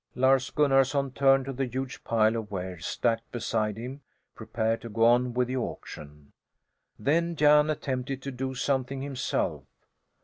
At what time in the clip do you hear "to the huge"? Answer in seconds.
1.45-2.03